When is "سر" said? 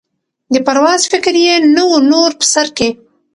2.53-2.67